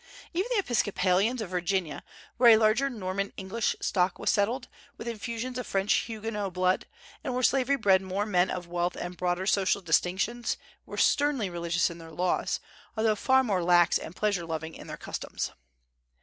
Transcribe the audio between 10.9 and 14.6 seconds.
sternly religious in their laws, although far more lax and pleasure